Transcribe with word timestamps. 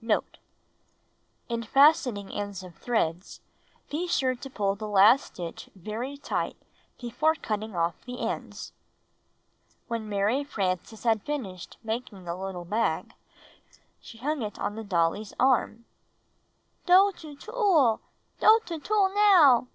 Note.— 0.00 0.38
In 1.50 1.62
fastening 1.64 2.30
ends 2.32 2.62
of 2.62 2.74
threads, 2.76 3.42
be 3.90 4.06
sure 4.08 4.34
to 4.34 4.48
pull 4.48 4.74
the 4.74 4.88
last 4.88 5.26
stitch 5.34 5.68
very 5.76 6.16
tight 6.16 6.56
before 6.98 7.34
cutting 7.34 7.76
off 7.76 8.00
the 8.06 8.20
ends. 8.26 8.72
When 9.88 10.08
Alary 10.08 10.46
Frances 10.46 11.04
had 11.04 11.22
finished 11.24 11.76
making 11.84 12.24
the 12.24 12.34
little 12.34 12.64
bag, 12.64 13.12
she 14.00 14.16
hung 14.16 14.40
it 14.40 14.58
on 14.58 14.76
the 14.76 14.82
dolly's 14.82 15.34
arm. 15.38 15.84
''Doe 16.86 17.14
to 17.16 17.36
tool! 17.36 18.00
Doe 18.40 18.60
to 18.64 18.78
tool, 18.78 19.10
now!" 19.14 19.66